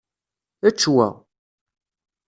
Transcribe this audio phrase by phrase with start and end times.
[0.67, 1.07] Ečč wa.